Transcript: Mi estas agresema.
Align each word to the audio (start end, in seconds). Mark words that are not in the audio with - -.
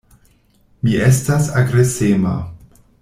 Mi 0.87 0.95
estas 1.09 1.49
agresema. 1.63 2.33